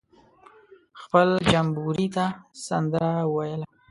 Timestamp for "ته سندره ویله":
2.15-3.67